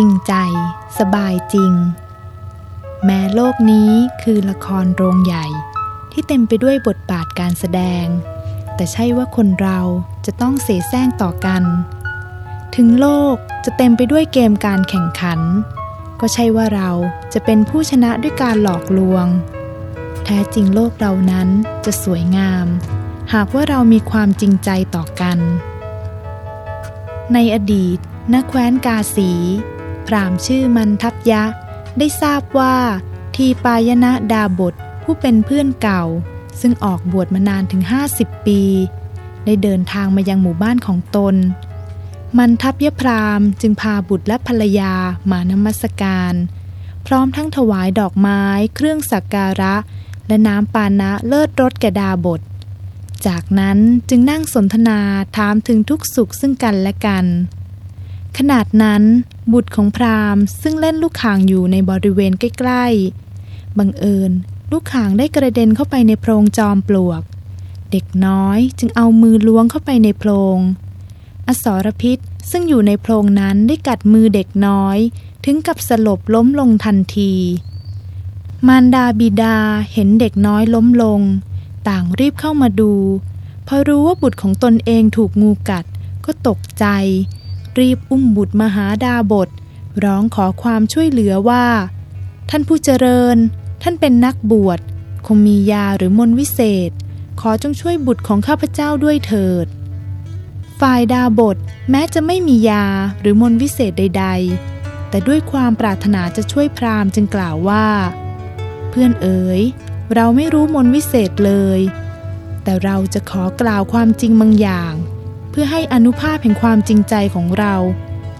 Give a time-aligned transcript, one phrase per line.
[0.00, 0.34] จริงใจ
[0.98, 1.72] สบายจริง
[3.04, 3.90] แม้โลกนี้
[4.22, 5.46] คือละครโรงใหญ่
[6.12, 8.06] ที่เต็มไปด้วยบทบาทการแสดง
[8.74, 9.80] แต่ใช่ว่าคนเรา
[10.26, 11.62] จะต้องเสแสร้งต่อกัน
[12.76, 15.40] ถึงโลกจะเต็มไปด้วยเกมการแข่งขัน
[16.20, 16.90] ก็ใช่ว่าเรา
[17.34, 19.26] จะเป็นผู้ชนะด้วยการหลอกลวง
[20.24, 21.48] แท้จริงโลกเรานั้น
[21.84, 22.66] จะสวยงาม
[23.34, 25.38] หากว่าเรามีความจริงใจต่อกัน
[27.32, 27.98] ในอดีต
[28.34, 29.32] นักแคว้นกาสี
[30.06, 31.42] พรามชื่อมันทัพยะ
[31.98, 32.76] ได้ทราบว่า
[33.34, 36.02] ทีปายณะดาบทผู้เป็นเพื่อนเก่า
[36.60, 37.82] ซึ่งออกบวชมานานถึง
[38.14, 38.62] 50 ปี
[39.44, 41.34] ได้เดินทางมายังหมู่บ้านของตน
[42.38, 44.92] มันทัพยะพรามจึงพาบุตรและภรรยา
[45.30, 46.34] มานมัสการ
[47.06, 48.42] พร้อมทั้งถวายดอกไม้
[48.74, 49.74] เครื่องสักการะ
[50.28, 52.40] และน้ำปานะเลิศรสแก่ดาบท
[53.26, 53.78] จากนั้น
[54.08, 55.00] จึงนั่งสนทนา
[55.36, 57.24] ถามถึงทุกสุขซึ่งกันและกัน
[58.38, 59.02] ขนาดนั้น
[59.52, 64.30] บุตรของพราหมณ์ ซึ่งเล่นลูกข่างอยู่ในบริเวณใกล้ๆ บังเอิญ
[64.72, 67.22] ลูกข่างได้กระเด็นเข้าไปในโพรงจอมปลวก
[67.90, 70.58] เด็กน้อยจึงเอามือล้วงเข้าไปในโพรง
[71.48, 72.18] อสรพิษ
[72.50, 74.98] ซึ่งอยู่ในโพรงนั้นได้กัดมือเด็กน้อย
[75.44, 77.32] ถึงกับสลบล้มลงทันที
[78.66, 79.56] มารดาบิดา
[79.92, 81.20] เห็นเด็กน้อยล้มลง
[81.88, 82.92] ต่างรีบเข้ามาดู
[83.66, 85.84] พอรู้ว่าบุตรของตนเองถูกงูกัด
[86.24, 86.86] ก็ตกใจ
[87.78, 89.48] รีบอุ้มบุตรมาหาดาบท
[90.04, 91.66] ร้องขอความช่วยเหลือว่า
[92.50, 93.36] ท่านผู้เจริญ
[93.82, 94.80] ท่านเป็นนักบวช
[95.26, 96.90] คงมียาหรือมนวิเศษ
[97.40, 99.66] ขอจงช่วยบุตรของข้าพเจ้าด้วยเถิด
[100.80, 101.56] ฝ่ายดาบท
[101.90, 102.86] แม้จะไม่มียา
[103.20, 104.26] หรือมนวิเศษใด
[104.68, 107.86] ๆ แต่ด้วยความปรารถนาจะช่วยพราหมณ์จึงกล่าวว่า
[108.90, 109.60] เพื่อนเอ๋ย
[110.14, 111.80] เราไม่รู้มนวิเศษเลย
[112.62, 114.92] แต่เราจะขอกล่าวความจริงบางอย่าง
[115.58, 117.74] พื่อให้อนุภาพแห่งความจริงใจของเรา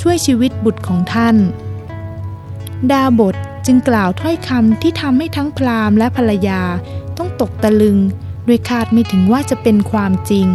[0.00, 1.36] ช่วยชีวิตบุตรของท่าน
[2.90, 3.36] ดาบท
[3.66, 6.62] จึงกล่าวถ้อยคำที่ทำให้ทั้งพราหมณ์และภรรยา
[7.16, 7.98] ต้องตกตะลึง
[8.44, 10.48] โดยคาดไม่ถึงว่าจะเป็นความจริง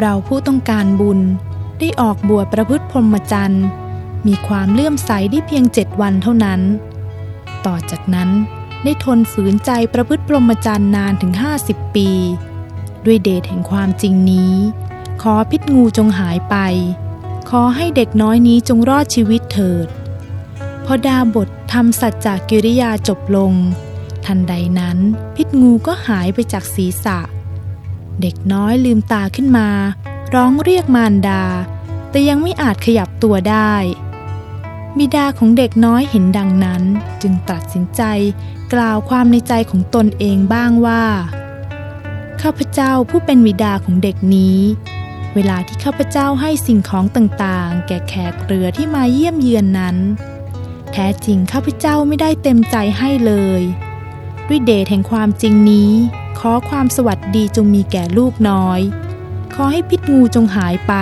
[0.00, 1.20] เราผู้ต้องการบุญ
[1.78, 3.64] ได้ออกบวชประพฤติพรหมจรรย์
[4.26, 6.60] มีความเลื่อมใสได้เพียงเจ็ดวันเท่านั้น
[7.66, 8.30] ต่อจากนั้น
[8.84, 11.32] ได้ทนฝืนใจประพฤติพรหมจรรย์นานถึง
[11.64, 12.10] 50 ปี
[13.06, 14.54] ด้วยเดชแห่งความจริงนี้
[15.22, 16.56] ขอพิษงูจงหายไป
[17.50, 19.88] ขอให้เด็กน้อยนี้จงรอดชีวิตเถิด
[20.84, 23.52] พอดาบททำสัจจากกิริยาจบลง
[24.24, 24.98] ทันใดนั้น
[25.34, 27.18] พิษงูก็หายไปจากศีรษะ
[28.20, 29.68] เด็กน้อยลืมตาขึ้นมา
[30.34, 31.44] ร้องเรียกมารดา
[32.10, 33.72] แต่ยังไม่อาจขยับตัวได้
[34.98, 36.82] บิดาของเด็กน้อยเห็นดังนั้น
[37.22, 38.02] จึงตัดสินใจ
[38.72, 41.04] กล่าวความในใจของตนเองบ้างว่า
[42.42, 44.58] ข้าพเจ้าผู้เป็นบิดาของเด็กนี้
[45.34, 49.96] เวลาที่ข้าพเจ้าให้สิ่งของต่างๆ แก่แขกเรือที่มาเยี่ยมเยือนนั้น
[50.92, 53.62] แท้จริงข้าพเจ้าไม่ได้เต็มใจให้เลย
[54.48, 55.92] ด้วยเดชแห่งความจริงนี้
[56.38, 58.80] ขอความสวัสดีจงมีแก่ลูกน้อย
[59.54, 60.94] ขอให้พิษงูจงหายไป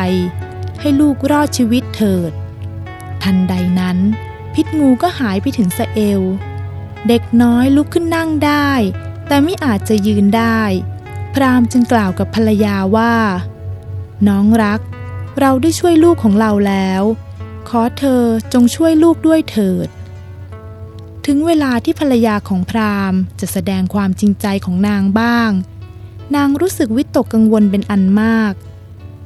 [0.81, 2.33] ให้ลูกรอดชีวิตเถิด
[3.23, 3.99] ทันใดนั้น
[4.55, 6.23] พิษงูก็หายไปถึงสะเอว
[7.09, 8.71] เด็กน้อยลุกขึ้นนั่งได้
[9.29, 10.63] แต่ไม่อาจจะยืนได้
[11.37, 13.15] พราหมณ์จึงกล่าวกับภรรยาว่า
[14.29, 14.81] น้องรัก
[15.41, 17.03] เราได้ช่วยลูกของเราแล้ว
[17.69, 19.89] ขอเธอจงช่วยลูกด้วยเถิด
[21.27, 25.51] ถึงเวลาที่ภรรยาของพราหมณ์จะแสดงความจริงใจของนางบ้าง
[26.37, 28.53] นางรู้สึกวิตกกังวลเป็นอันมาก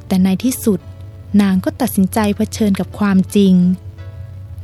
[0.06, 0.81] แต่ในที่สุด
[1.41, 3.54] นางก็ตัดสินใจเผชิญกับความจริง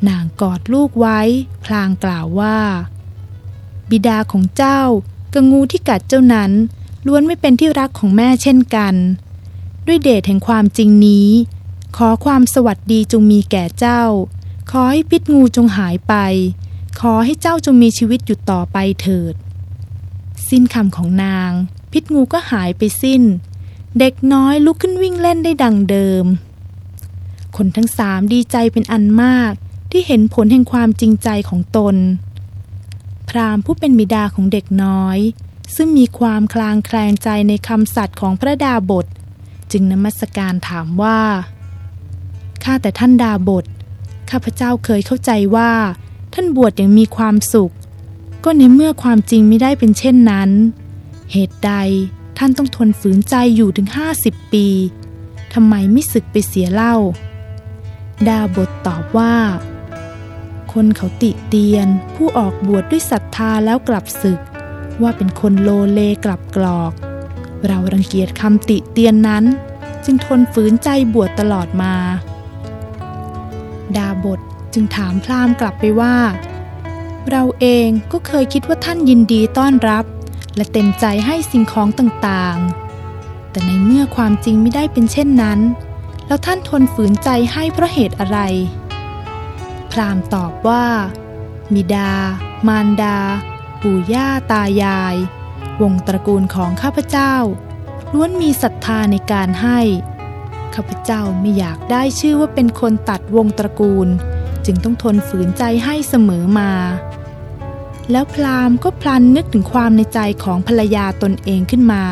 [0.09, 1.21] นางกอดลูกไว้
[1.65, 2.59] พลางกล่าวว่า
[3.91, 4.83] บิดาของเจ้า
[5.35, 6.53] กับงูที่กัดเจ้านั้น
[7.07, 8.95] ล้วนไม่เป็นที่รักของแม่เช่นกัน
[9.87, 11.29] ด้วยเดชแห่งความจริงนี้
[11.97, 14.03] ขอความสวัสดีจงมีแก่เจ้า
[14.71, 16.15] ขอให้พิษงูจงหายไป
[17.01, 19.35] ขอให้เจ้าจงมีชีวิตอยู่ต่อไปเถิด
[20.49, 21.51] สิ้นคำของนาง
[21.93, 23.23] พิษงูก็หายไปสิ้น
[23.99, 26.25] เด็กน้อยลุกขึ้นวิ่งเล่นได้ดังเดิม
[27.57, 29.53] คนทั้งสามดีใจเป็นอันมาก
[29.91, 31.97] ที่เห็นผลแห่งความจริงใจของตน
[33.29, 35.19] พราหมณ์ผู้เป็นบิดาของเด็กน้อย
[35.75, 39.07] ซึ่งมีความคลางแคลงใจในคำสัตย์ของพระดาบท
[39.73, 41.21] จึงนมัสการถามว่า
[42.65, 43.65] ข้าแต่ท่านดาบท
[44.31, 45.73] ข้าพเจ้าเคยเข้าใจว่า
[46.35, 47.73] ท่านบวชอย่างมีความสุข
[48.45, 50.51] ก็ในเมื่อความจริงไม่ได้เป็นเช่นนั้น
[51.33, 51.73] เหตุใด
[52.39, 54.67] ท่านต้องทนฝืนใจอยู่ถึงห้าสิบปี
[55.55, 56.95] ทำไมไม่ศึกไปเสียเล่า
[58.29, 59.35] ดาบทตอบว่า
[60.73, 64.41] คนเขาติเตียนผู้ออกบวชดด้วยศรัทธาแล้วกลับศึก
[65.03, 66.93] ว่าเป็นคนโลเลกลับกรอก
[67.67, 69.45] เรารังเกียจคำติเตียนนั้น
[70.05, 71.95] จึงทนฝืนใจบวชตลอดมา
[73.97, 74.41] ดาบท
[74.75, 76.17] จึงถามพราหมณ์กลับไปว่า
[77.31, 80.05] เราเองก็เคยคิดว่าท่านยินดีต้อนรับ
[80.57, 85.61] และเต็มใจให้สิ่งของต่างๆ แต่ในเมื่อความจริงไม่ได้เป็นเช่นนั้น
[86.27, 88.39] แล้วท่านทนฝืนใจให้เพราะเหตุอะไร
[89.91, 90.85] พราหมณ์ตอบว่า
[91.75, 92.11] มิดา
[92.69, 93.17] มารดา
[93.83, 95.17] ปู่ย่าตายาย
[95.83, 97.35] วงตระกูลของข้าพเจ้า
[98.13, 99.81] ล้วนมีศรัทธาในการให้
[100.75, 104.09] ข้าพเจ้าไม่อยากได้ชื่อว่าเป็นคนตัดวงตระกูล
[104.67, 106.73] จึงต้องทนฝืนใจให้เสมอมา
[108.11, 112.05] แล้วพราหมณ์ก็พลันนึกถึงความในใจของภรรยาตนเองขึ้นมา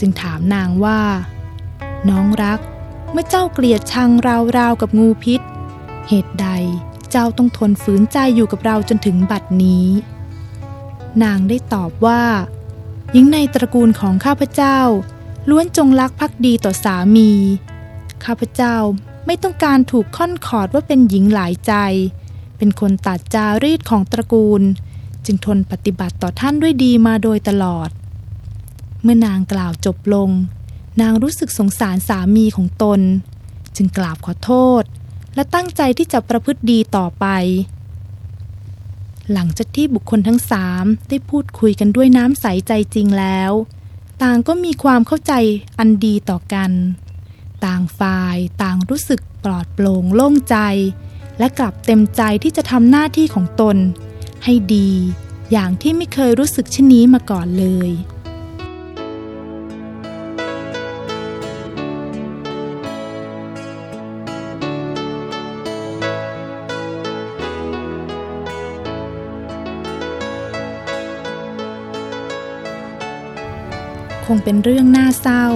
[0.00, 1.00] จึงถามนางว่า
[2.08, 2.60] น้องรัก
[3.12, 5.40] เมื่อเจ้าเกลียดชังราวกับงูพิษ
[6.08, 6.48] เหตุใด
[7.10, 9.86] เจ้าต้องทนฝืนใจอยู่กับเราจนถึงบัดนี้
[11.22, 12.22] นางได้ตอบว่า
[13.12, 14.78] หญิงในตระกูลของข้าพเจ้า
[15.50, 17.30] ล้วนจงรักภักดีต่อสามี
[18.24, 18.76] ข้าพเจ้า
[19.26, 21.72] ไม่ต้องการถูกค่อนขอดว่าเป็นหญิงหลายใจ
[22.56, 24.62] เป็นคนตัดจารีตของตระกูล
[25.24, 27.90] จึงทนปฏิบัติต่อท่านด้วยดีมาโดยตลอด
[29.02, 30.30] เมื่อนางกล่าวจบลง
[31.00, 33.00] นางรู้สึกสงสารสามีของตน
[33.76, 34.82] จึงกราบขอโทษ
[35.34, 37.26] และตั้งใจที่จะประพฤติดีต่อไป
[39.32, 43.52] หลังจากที่บุคคลทั้งสามได้พูดคุยกันด้วยน้ำใสใจจริงแล้ว
[44.22, 45.32] ต่างก็มีความเข้าใจ
[45.78, 46.70] อันดีต่อกัน
[47.64, 50.56] ต่างฝ่ายต่างรู้สึกปลอดโปร่งโล่งใจ
[51.38, 53.76] และกลับเต็มใจที่จะทำหน้าที่ของตน
[54.44, 54.90] ให้ดี
[55.52, 57.90] อย่างที่ไม่เคยรู้สึกเช่นนี้มาก่อนเลย
[74.26, 75.46] คงเป็นเรื่องน่าเศร้า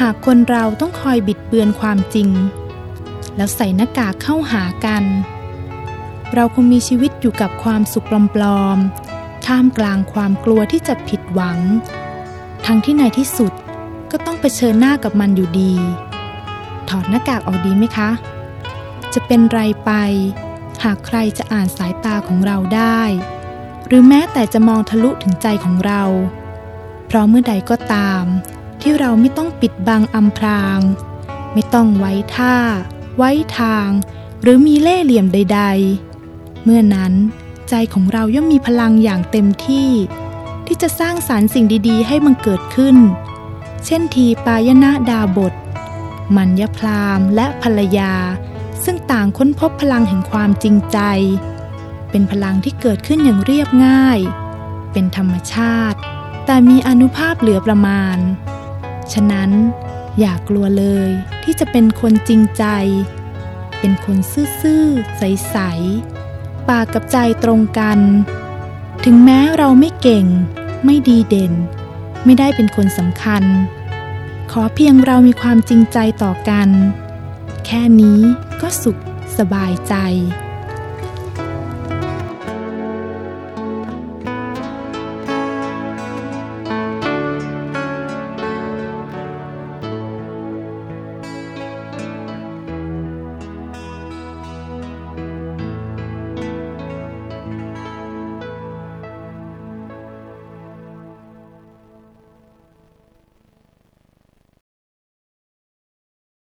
[0.00, 2.28] หากคนเราต้องคอยบิดเบือนความจริง
[3.36, 5.04] แล้วใส่หน้ากากเข้าหากัน
[6.34, 11.58] เราคงมีชีวิตอยู่กับความสุขปลอมๆท่ามกลางความกลัวที่จะผิดหวัง
[12.66, 13.52] ทั้งที่ในที่สุด
[14.10, 15.74] ก็ต้องเผชิญหน้ากับมันอยู่ดี
[16.88, 18.10] ถอดหน้ากากออกดีไหมคะ
[19.14, 19.90] จะเป็นไรไป
[20.84, 23.02] หากใครจะอ่านสายตาของเราได้
[23.86, 26.02] หรือแม้แต่จะมองทะลุถึงใจของเรา
[27.12, 28.24] เพราะเมื่อใดก็ตาม
[28.80, 30.80] ที่เราไม่ต้องปิดบังอำพราง
[31.52, 32.56] ไม่ต้องไว้ท่า
[33.16, 33.88] ไว้ทาง
[34.42, 35.60] หรือมีเล่เหลี่ยมใด
[36.12, 37.12] ๆ เมื่อนั้น
[37.68, 39.90] ใจของเราย่อมมีพลังอย่างเต็มที่
[40.66, 42.96] ที่จะสร้างสารรค์สิ่งดีๆ ให้มันเกิดขึ้น
[43.84, 45.54] เช่นทีปายนะดาบท
[46.36, 48.14] มัญญพรามและภรรยา
[48.84, 50.98] ซึ่งต่างค้นพบพลังแห่งความจริงใจ
[52.10, 54.18] เป็นพลังที่เกิดขึ้นอย่างเรียบง่าย
[54.92, 56.00] เป็นธรรมชาติ
[56.46, 58.18] แต่มีอนุภาพเหลือประมาณ
[59.12, 59.50] ฉะนั้น
[60.18, 61.08] อย่ากลัวเลย
[61.42, 62.64] ที่จะเป็นคนจริงใจ
[63.78, 64.18] เป็นคน
[64.60, 67.98] ซื่อๆใสๆปากกับใจตรงกัน
[69.04, 70.26] ถึงแม้เราไม่เก่ง
[70.84, 71.52] ไม่ดีเด่น
[72.24, 73.44] ไม่ได้เป็นคนสำคัญ
[74.50, 76.68] ขอเพียงเรามีความจริงใจต่อกัน
[77.66, 78.20] แค่นี้
[78.60, 79.00] ก็สุข
[79.38, 79.94] สบายใจ